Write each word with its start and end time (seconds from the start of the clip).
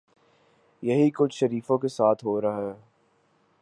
یہی 0.83 1.09
کچھ 1.09 1.35
شریفوں 1.35 1.77
کے 1.77 1.87
ساتھ 1.87 2.25
ہو 2.25 2.41
رہا 2.41 2.57
ہے۔ 2.57 2.73